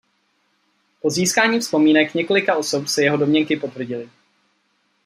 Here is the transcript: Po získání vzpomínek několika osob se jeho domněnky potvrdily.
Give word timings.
Po 1.01 1.09
získání 1.09 1.59
vzpomínek 1.59 2.13
několika 2.13 2.55
osob 2.57 2.87
se 2.87 3.03
jeho 3.03 3.17
domněnky 3.17 3.57
potvrdily. 3.57 4.09